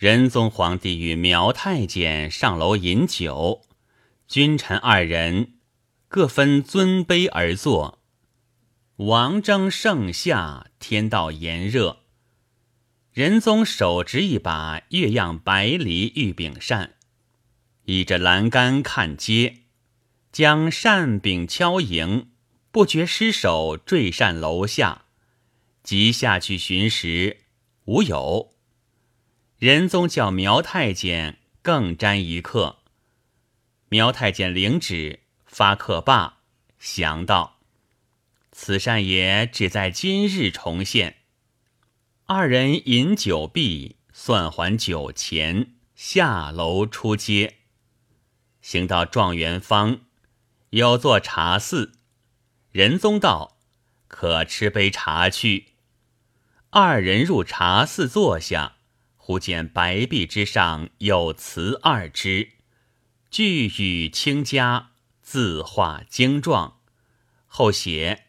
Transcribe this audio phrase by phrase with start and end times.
[0.00, 3.66] 仁宗皇帝与苗太监上楼饮酒，
[4.26, 5.58] 君臣二人
[6.08, 7.98] 各分尊卑而坐。
[8.96, 11.98] 王争盛夏，天道炎热。
[13.12, 16.94] 仁宗手执一把月样白梨玉柄扇，
[17.84, 19.64] 倚着栏杆看街，
[20.32, 22.30] 将扇柄敲赢，
[22.70, 25.04] 不觉失手坠扇楼下，
[25.82, 27.40] 即下去寻时，
[27.84, 28.54] 无有。
[29.60, 32.78] 仁宗叫苗太监更沾一刻，
[33.90, 36.38] 苗太监领旨发刻罢，
[36.78, 37.58] 降道
[38.52, 41.18] ：“此善也只在今日重现。”
[42.24, 47.58] 二人饮酒毕，算还酒钱，下楼出街，
[48.62, 50.00] 行到状元坊，
[50.70, 51.92] 有座茶肆，
[52.72, 53.58] 仁宗道
[54.08, 55.74] ：“可吃杯茶去。”
[56.70, 58.76] 二人入茶肆坐下。
[59.22, 62.52] 忽见白壁之上有词二支，
[63.30, 66.78] 句语清佳，字画精壮。
[67.46, 68.24] 后写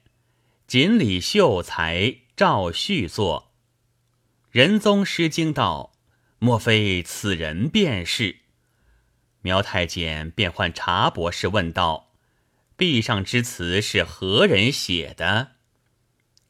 [0.67, 3.53] 锦鲤秀才赵旭作。
[4.51, 5.93] 仁宗失惊道
[6.37, 8.41] ：“莫非此人便是？”
[9.41, 12.11] 苗太监便唤茶博士问道
[12.75, 15.53] ：“壁上之词是何人写的？”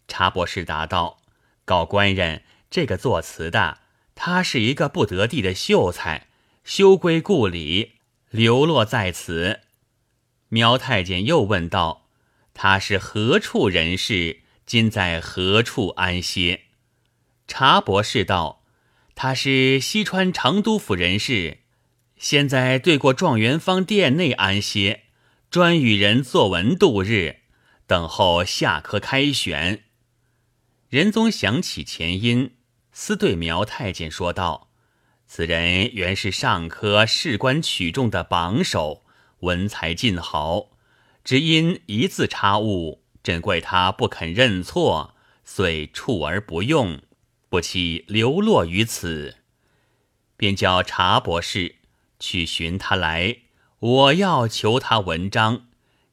[0.10, 1.22] 茶博士答道
[1.64, 3.78] ：“告官人，这个作词的。”
[4.16, 6.28] 他是一个不得地的秀才，
[6.64, 7.94] 休归故里，
[8.30, 9.62] 流落在此。
[10.50, 12.08] 苗太监又问道
[12.54, 14.42] ：“他是何处人士？
[14.66, 16.62] 今在何处安歇？”
[17.48, 18.64] 查博士道
[19.16, 21.60] ：“他是西川成都府人士，
[22.18, 25.06] 现在对过状元坊殿内安歇，
[25.50, 27.38] 专与人作文度日，
[27.88, 29.84] 等候下科开选。”
[30.90, 32.52] 仁宗想起前因。
[32.94, 34.70] 私对苗太监说道
[35.26, 39.06] ：“此人原是上科士官取中的榜首，
[39.40, 40.72] 文才尽豪，
[41.24, 45.16] 只因一字差误，真怪他不肯认错，
[45.46, 47.02] 遂处而不用，
[47.48, 49.38] 不期流落于此。
[50.36, 51.76] 便叫查博士
[52.20, 53.38] 去寻他来，
[53.80, 55.68] 我要求他文章。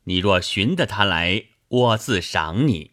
[0.05, 2.93] 你若寻得他来，我自赏你。”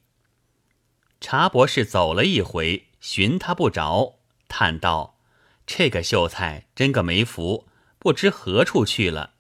[1.22, 2.88] 查博士走了一回。
[3.08, 4.18] 寻他不着，
[4.48, 5.20] 叹道
[5.68, 7.68] ：“这个秀才真个没福，
[8.00, 9.36] 不知何处去了。”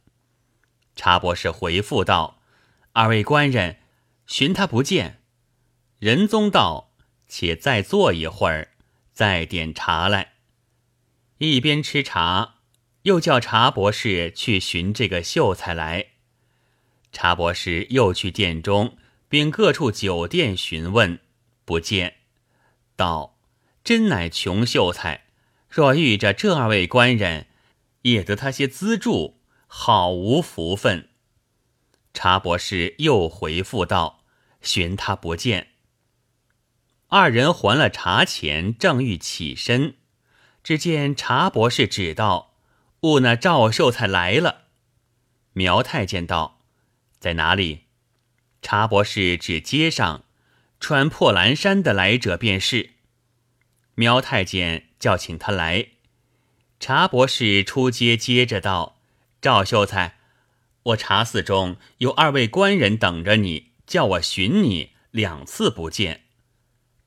[0.96, 2.40] 查博士回复道
[2.94, 3.80] ：“二位官人，
[4.28, 5.24] 寻他不见。”
[5.98, 6.92] 仁宗道
[7.28, 8.70] ：“且再坐一会儿，
[9.12, 10.34] 再点茶来。”
[11.40, 12.58] 一边吃茶，
[13.02, 16.09] 又叫查博士去寻这个秀才来。
[17.12, 18.96] 查博士又去殿中，
[19.28, 21.20] 并各处酒店询问，
[21.66, 22.18] 不见，
[22.96, 23.34] 道。
[23.85, 25.25] 真乃穷秀才，
[25.69, 27.46] 若遇着这二位官人，
[28.01, 31.09] 也得他些资助，好无福分。
[32.12, 34.24] 查博士又回复道
[34.63, 35.68] ：“寻他不见。”
[37.09, 39.97] 二人还了茶钱，正欲起身，
[40.63, 42.56] 只见查博士指道
[43.01, 44.63] ：“误那赵秀才来了。”
[45.53, 46.59] 苗太监道
[47.19, 47.84] ：“在哪里？”
[48.63, 50.24] 查博士指街上，
[50.79, 52.94] 穿破蓝衫的来者便是。
[53.95, 55.88] 苗太监叫请他来，
[56.81, 59.00] 查博士出街接着道
[59.41, 60.17] ：“赵秀才，
[60.83, 66.25] 我茶肆中有二位官人等着你，叫我寻你，两次不见。”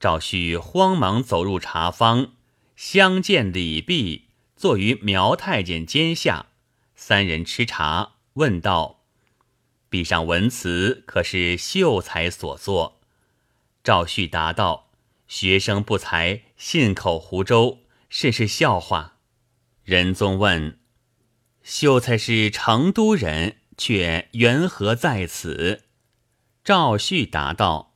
[0.01, 2.33] 赵旭慌忙走入茶坊，
[2.75, 6.47] 相见礼毕，坐于苗太监肩下，
[6.95, 9.03] 三人吃茶，问道
[9.91, 13.01] ：“壁上文词可是秀才所作？”
[13.85, 14.88] 赵旭答道。
[15.29, 19.19] 学生不才，信口胡诌，甚是笑话。
[19.85, 20.81] 仁宗问
[21.63, 25.85] ：“秀才是成都人，却缘何在此？”
[26.65, 27.95] 赵旭答道：“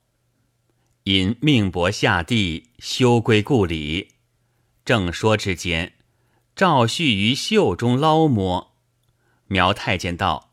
[1.05, 4.11] 因命薄下地，休归故里。”
[4.85, 5.95] 正说之间，
[6.55, 8.75] 赵旭于袖中捞摸。
[9.47, 10.51] 苗太监道：“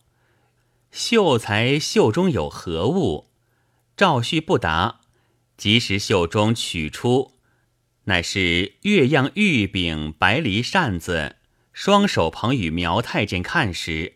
[0.91, 3.29] 秀才袖中有何物？”
[3.97, 5.01] 赵旭不答。
[5.59, 7.33] 及时袖中取出，
[8.05, 11.35] 乃是月样玉柄白梨扇子。
[11.73, 14.15] 双手捧与苗太监看时，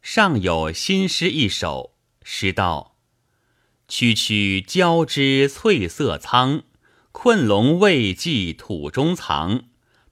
[0.00, 2.96] 上有新诗一首，诗道
[3.88, 6.62] ：“区区交枝翠色苍，
[7.10, 9.64] 困龙未济土中藏。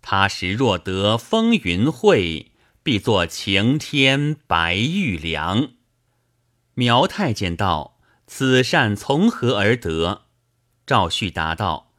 [0.03, 5.71] 他时若得风云会，必作晴天白玉梁。”
[6.75, 10.23] 苗太监道：“此扇从何而得？”
[10.87, 11.93] 赵旭答道：“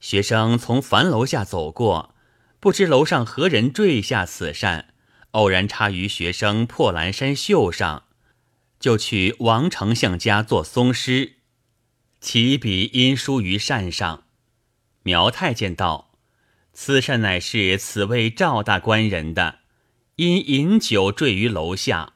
[0.00, 2.14] 学生从樊楼下走过，
[2.60, 4.94] 不知楼上何人坠下此扇，
[5.32, 8.04] 偶然插于学生破蓝衫袖上，
[8.80, 11.34] 就去王丞相家做松狮，
[12.20, 14.24] 起笔因书于扇上。
[15.02, 16.12] 苗太监道
[16.72, 19.58] ：“此扇乃是此位赵大官人的，
[20.16, 22.14] 因饮酒坠于楼下。”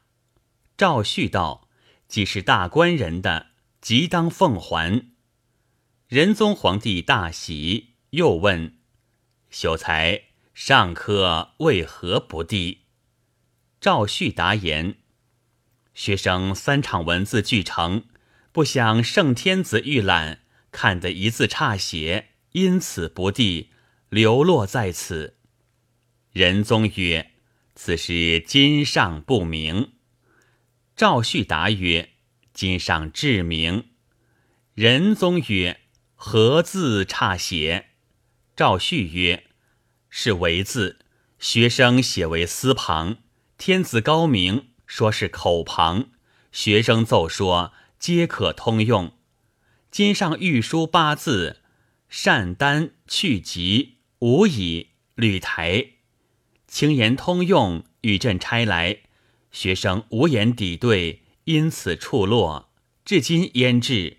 [0.78, 1.68] 赵旭道
[2.08, 3.48] ：“既是大官人的，
[3.82, 5.04] 即当奉还。”
[6.10, 8.78] 仁宗皇帝大喜，又问
[9.48, 10.22] ：“秀才
[10.52, 12.86] 上课为何不递？”
[13.80, 14.96] 赵旭答言
[15.94, 18.06] ：“学生三场文字俱成，
[18.50, 20.40] 不想圣天子御览，
[20.72, 23.70] 看得一字差写。”因此不递，
[24.08, 25.36] 流落在此。
[26.32, 27.30] 仁宗曰
[27.76, 29.92] ：“此事今上不明。”
[30.96, 32.10] 赵旭答曰
[32.52, 33.90] ：“今上至明。”
[34.74, 35.79] 仁宗曰
[36.22, 37.86] ：“何字差写？”
[38.54, 39.44] 赵旭曰
[40.10, 40.98] ：“是为字，
[41.38, 43.16] 学生写为私旁。
[43.56, 46.10] 天子高明，说是口旁，
[46.52, 49.12] 学生奏说，皆可通用。
[49.90, 51.62] 今上御书八字。”
[52.10, 55.92] 善单去疾无以履台，
[56.66, 59.02] 轻言通用，与朕差来，
[59.52, 62.72] 学生无言抵对，因此处落，
[63.04, 64.18] 至今焉至？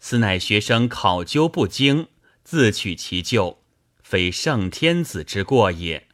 [0.00, 2.08] 此乃学生考究不精，
[2.42, 3.58] 自取其咎，
[4.02, 6.08] 非圣天子之过也。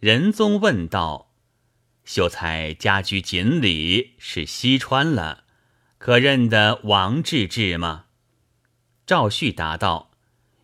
[0.00, 1.32] 仁宗问道
[2.04, 5.44] ：“秀才家居锦里，是西川了，
[5.98, 8.06] 可认得王治郅吗？”
[9.06, 10.10] 赵旭答道：“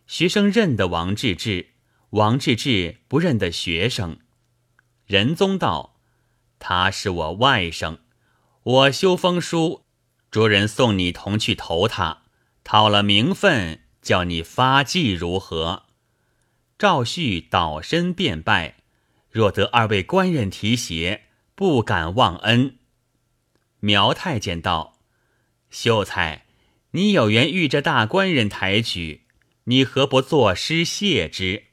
[0.05, 1.67] 学生认得王治郅，
[2.11, 4.19] 王治郅不认得学生。”
[5.07, 5.97] 仁宗道
[6.59, 7.99] ：“他是我外甥，
[8.63, 9.84] 我修封书，
[10.35, 12.23] 着人送你同去投他，
[12.65, 15.83] 讨了名分，叫你发迹如何？”
[16.77, 18.75] 赵旭倒身便拜，
[19.31, 21.21] 若得二位官人提携，
[21.55, 22.79] 不敢忘恩。
[23.79, 24.99] 苗太监道
[25.71, 26.43] ：“秀才。”
[26.91, 29.23] 你有缘遇着大官人抬举，
[29.65, 31.63] 你何不作诗谢之？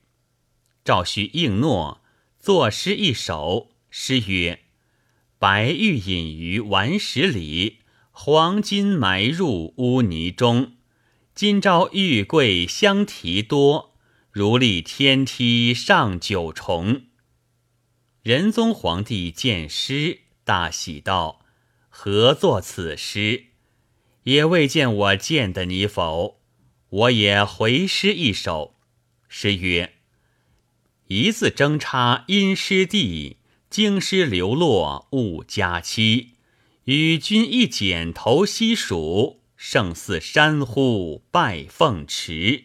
[0.85, 2.03] 赵旭应诺，
[2.41, 3.70] 作诗一首。
[3.88, 4.62] 诗曰
[5.38, 7.81] ：“白玉隐于顽石里，
[8.12, 10.75] 黄金埋入污泥中。
[11.35, 13.94] 今朝玉桂相提多，
[14.31, 17.06] 如立天梯上九重。”
[18.23, 21.41] 仁宗皇帝见诗，大喜道
[21.88, 23.47] ：“何作此诗？”
[24.25, 26.41] 也未见我见得你否？
[26.91, 28.76] 我也回诗一首。
[29.26, 29.94] 诗曰
[31.08, 33.38] ：“一字争差因师弟，
[33.70, 36.31] 京师流落误佳期。
[36.84, 42.64] 与君一剪头西蜀，胜似山呼拜凤池。”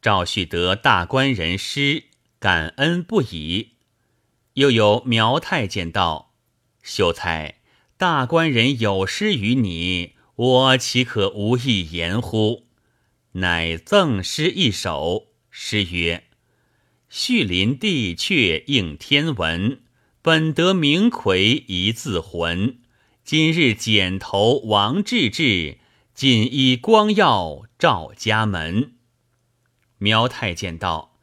[0.00, 2.04] 赵旭得大官人诗，
[2.38, 3.72] 感恩不已。
[4.54, 6.34] 又有苗太监道
[6.82, 7.60] ：“秀才，
[7.96, 12.66] 大官人有诗于你。”我岂可无意言乎？
[13.32, 15.28] 乃赠诗一首。
[15.50, 16.24] 诗曰
[17.10, 19.82] ：“旭林帝阙应天文，
[20.22, 22.80] 本得名魁一字魂。
[23.24, 25.78] 今日剪头王治郅，
[26.14, 28.94] 锦衣光耀赵家门。”
[29.98, 31.16] 苗太监道：“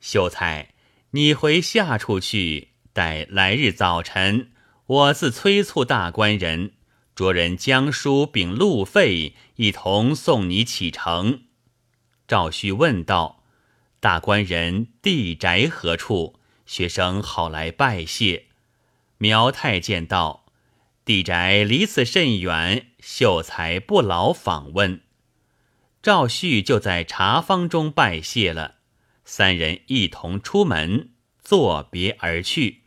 [0.00, 0.74] 秀才，
[1.10, 4.50] 你回下处去，待来日早晨，
[4.86, 6.72] 我自催促大官人。”
[7.14, 11.42] 着人将书禀路费，一同送你启程。
[12.26, 13.44] 赵旭问道
[14.00, 16.40] ：“大官人地宅何处？
[16.64, 18.46] 学生好来拜谢。”
[19.18, 20.41] 苗太监道
[21.04, 25.00] ：“地宅离此甚远，秀才不劳访问。”
[26.02, 28.76] 赵旭就在茶坊中拜谢了，
[29.24, 31.10] 三人一同出门，
[31.42, 32.82] 作别而去。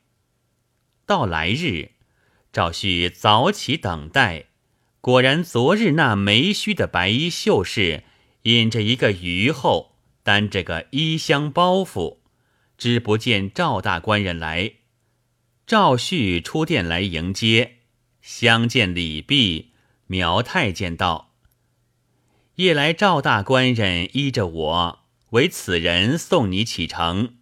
[1.06, 1.92] 到来日。
[2.52, 4.46] 赵旭早起等待，
[5.02, 8.06] 果然昨日那梅须的白衣秀士
[8.44, 12.20] 引着一个虞后，担着个衣箱包袱，
[12.78, 14.76] 只不见赵大官人来。
[15.68, 17.75] 赵旭出殿来迎接，
[18.26, 19.70] 相见礼毕，
[20.08, 21.36] 苗太监道
[22.58, 27.36] ：“夜来赵大官人依着我，为此人送你启程，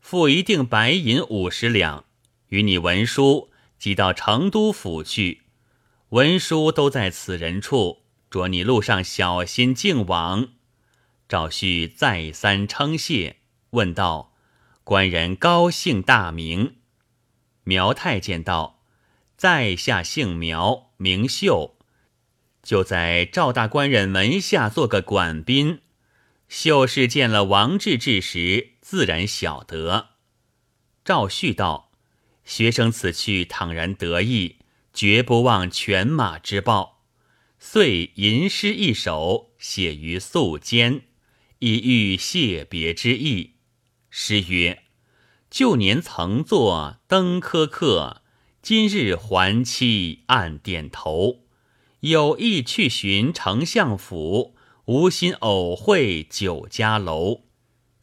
[0.00, 2.04] 付一锭白银五十两，
[2.50, 5.42] 与你文书。”即到成都府去，
[6.10, 8.02] 文书都在此人处。
[8.30, 10.48] 着你路上小心敬往。
[11.28, 13.38] 赵旭再三称谢，
[13.70, 14.34] 问道
[14.84, 16.76] ：“官人高姓大名？”
[17.64, 18.77] 苗太监道
[19.38, 21.78] ：“在下姓苗，名秀，
[22.60, 25.82] 就在赵大官人门下做个管宾。
[26.48, 30.08] 秀士见了王治郅时，自然晓得。
[31.04, 31.92] 赵旭道
[32.44, 34.56] ：“学生此去倘然得意，
[34.92, 37.04] 绝不忘犬马之报。”
[37.60, 41.02] 遂吟诗一首，写于素笺，
[41.60, 43.54] 以喻谢别之意。
[44.10, 44.82] 诗曰
[45.48, 48.22] ：“旧年曾作登科客，
[48.62, 51.44] 今日还期暗点头。
[52.00, 54.54] 有意去寻丞相府。”
[54.88, 57.42] 无心偶会酒家楼，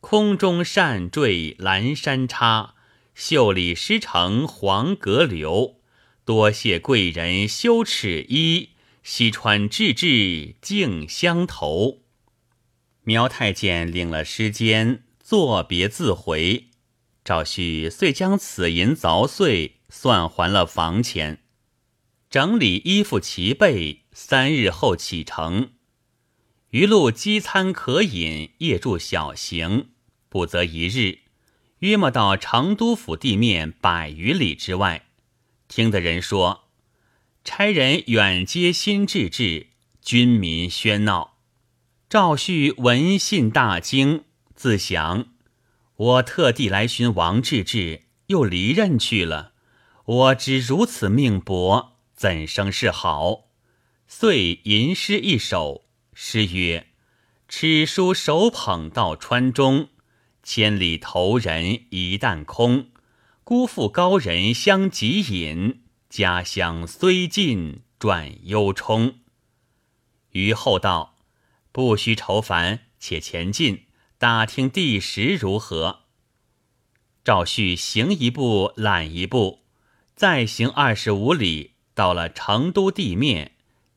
[0.01, 2.75] 空中扇坠阑珊插，
[3.15, 5.77] 袖里诗成黄阁流。
[6.23, 8.69] 多谢贵人羞耻衣，
[9.01, 12.01] 西川志志竞相投。
[13.01, 16.65] 苗太监领了诗笺，作别自回。
[17.23, 21.39] 赵旭遂将此银凿碎，算还了房钱，
[22.29, 25.69] 整理衣服齐备，三日后启程。
[26.71, 29.91] 余路饥餐可饮，夜住小行，
[30.27, 31.19] 不则一日，
[31.79, 35.05] 约莫到成都府地面百余里之外。
[35.69, 36.65] 听的人说，
[37.45, 39.67] 差人远接新制制，
[40.01, 41.37] 军民喧闹。
[42.09, 45.29] 赵旭闻信大惊，自想：
[45.95, 49.53] 我特地来寻王治治，又离任去了，
[50.05, 53.45] 我只如此命薄，怎生是好？
[54.07, 55.85] 遂吟诗一首。
[56.13, 56.89] 诗曰
[57.49, 59.89] ：“尺书手捧到川中，
[60.43, 62.91] 千里投人一旦空。
[63.43, 69.15] 辜负高人相急饮，家乡虽近转忧忡。”
[70.31, 71.17] 于后道
[71.73, 73.87] ：“不须愁烦，且前进，
[74.19, 76.01] 打听地时如何。”
[77.25, 79.64] 赵旭行一步，揽一步，
[80.15, 83.51] 再行二十五里，到了成都地面，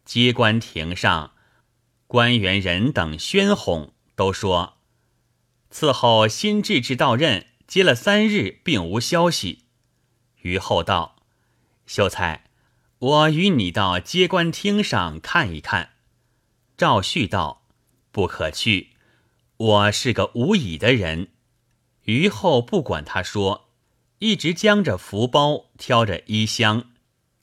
[0.04, 1.34] 接官亭上。
[2.08, 4.78] 官员人等喧哄，都说
[5.70, 9.66] 伺候新制制到任，接了三日，并无消息。
[10.40, 11.16] 于后道
[11.86, 12.50] ：“秀才，
[12.98, 15.90] 我与你到接官厅上看一看。”
[16.76, 17.62] 赵旭道
[18.10, 18.94] ：“不可去，
[19.56, 21.28] 我是个无倚的人。”
[22.06, 23.67] 于后不管他说，
[24.18, 26.90] 一直将着福包，挑着衣箱，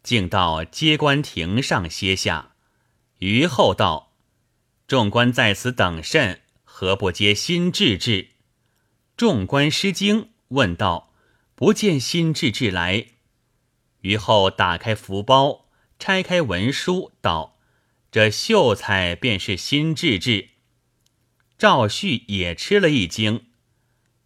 [0.03, 2.53] 竟到接官亭上歇下。
[3.19, 4.13] 于后道。
[4.87, 6.41] 众官在此等甚？
[6.63, 8.29] 何不接新制制？
[9.17, 11.13] 众官失惊，问道
[11.55, 13.07] ：“不见新制制来？”
[14.01, 17.57] 于后打开福包，拆开文书，道
[18.11, 20.49] ：“这秀才便是新制制。”
[21.57, 23.45] 赵旭也吃了一惊。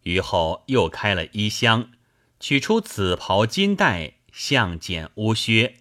[0.02, 1.92] 于后又开了衣箱，
[2.40, 5.76] 取出紫袍金带、项简乌靴，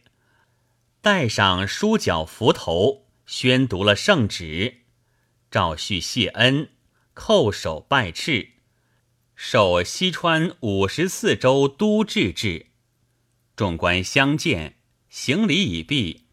[1.02, 3.08] 戴上书脚幞头。
[3.26, 4.80] 宣读了圣旨，
[5.52, 6.70] 赵旭谢恩，
[7.14, 8.50] 叩首拜敕，
[9.36, 12.72] 受西川五十四州都制制。
[13.56, 14.78] 众官相见，
[15.10, 16.26] 行礼已毕。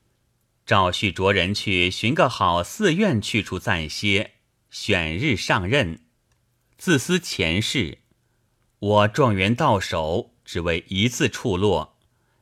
[0.64, 4.33] 赵旭着人去寻个好寺院去处暂歇，
[4.71, 6.00] 选日上任。
[6.78, 7.99] 自思前世，
[8.78, 11.97] 我状元到手，只为一次触落，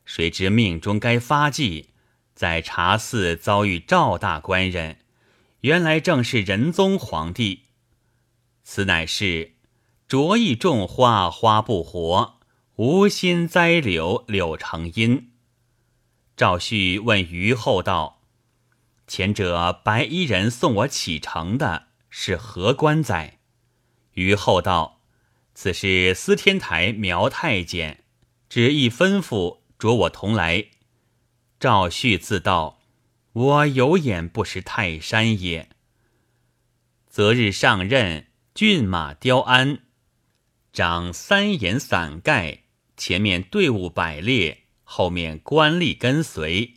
[0.04, 1.90] 谁知命中该发迹。
[2.34, 4.98] 在茶寺遭遇赵大官人，
[5.60, 7.62] 原来正是仁宗皇帝。
[8.64, 9.52] 此乃是
[10.08, 12.40] 着意种花花不活，
[12.74, 15.30] 无心栽柳柳成荫。
[16.36, 18.22] 赵旭问于后道
[19.06, 23.38] ：“前者白衣人送我启程的是何官哉？”
[24.14, 24.93] 于后道
[25.54, 28.04] ：“此是司天台苗太监，
[28.48, 30.66] 旨意吩咐，着我同来。”
[31.60, 32.82] 赵旭自道
[33.32, 35.70] ：“我有眼不识泰山也。”
[37.08, 39.78] 择日上任，骏马雕鞍，
[40.72, 42.64] 掌三檐伞盖，
[42.96, 46.74] 前面队伍摆列，后面官吏跟随，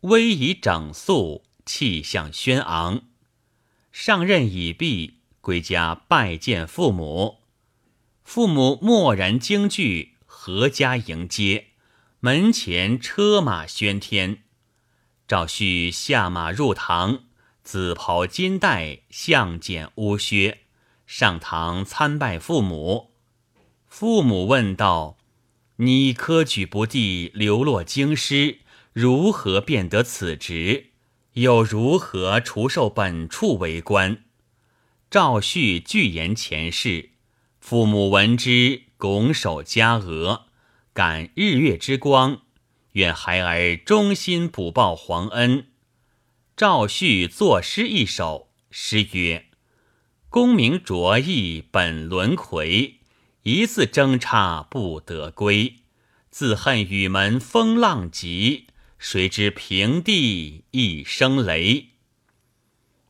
[0.00, 3.02] 威仪整肃，气象轩昂。
[3.92, 7.37] 上任已毕，归家拜见父母，
[8.28, 11.68] 父母默然惊惧，阖家迎接。
[12.20, 14.42] 门前车马喧天，
[15.26, 17.20] 赵旭下马入堂，
[17.62, 20.58] 紫袍金带，项简乌靴，
[21.06, 23.12] 上堂参拜父母。
[23.86, 25.16] 父母问道
[25.76, 28.58] ：“你科举不第，流落京师，
[28.92, 30.90] 如何变得此职？
[31.32, 34.24] 又如何除受本处为官？”
[35.10, 37.12] 赵旭拒言前世，
[37.68, 40.46] 父母闻之，拱手加额。
[40.94, 42.40] 感日月之光，
[42.92, 45.66] 愿孩儿忠心补报皇恩。
[46.56, 49.48] 赵旭作诗一首，诗曰
[50.30, 53.00] ：“功名卓异本轮回，
[53.42, 55.74] 一次争差不得归。
[56.30, 61.88] 自恨雨门风浪急，谁知平地一声雷。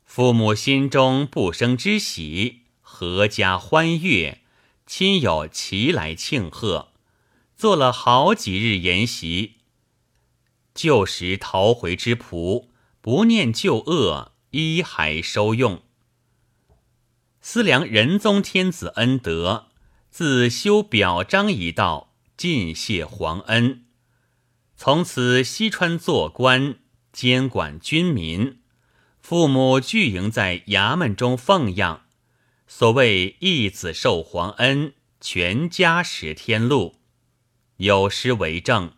[0.04, 4.40] 父母心中不生之喜，阖家欢悦，
[4.88, 6.92] 亲友齐来庆贺，
[7.54, 9.56] 做了好几日筵席。
[10.74, 12.68] 旧时逃回之仆，
[13.02, 15.82] 不念旧恶，依还收用。
[17.42, 19.66] 思量仁宗天子恩德，
[20.08, 23.84] 自修表彰一道，尽谢皇恩。
[24.74, 26.78] 从此西川做官，
[27.12, 28.60] 监管军民。
[29.20, 32.06] 父母俱营在衙门中奉养，
[32.70, 36.96] 所谓一子受皇恩，全家食天禄。
[37.78, 38.92] 有诗为证：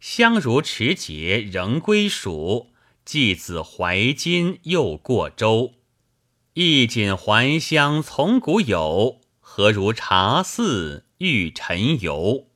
[0.00, 2.72] 相如持节仍归蜀，
[3.04, 5.74] 继子怀金又过周。
[6.54, 12.49] 义锦还乡从古有，何如茶肆遇尘游？